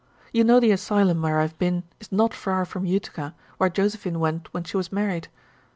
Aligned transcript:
You 0.33 0.43
know 0.43 0.59
the 0.59 0.71
asylum 0.71 1.21
where 1.21 1.37
I 1.37 1.43
have 1.43 1.59
been 1.59 1.83
is 1.99 2.11
not 2.11 2.33
far 2.33 2.65
from 2.65 2.87
Utica, 2.87 3.35
where 3.59 3.69
Josephine 3.69 4.19
went 4.19 4.51
when 4.51 4.63
she 4.63 4.75
was 4.75 4.91
married. 4.91 5.27